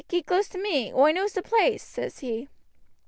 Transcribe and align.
'Keep 0.07 0.25
close 0.25 0.49
to 0.49 0.57
me, 0.57 0.91
oi 0.91 1.11
knows 1.11 1.33
the 1.33 1.43
place,' 1.43 1.83
says 1.83 2.17
he. 2.21 2.49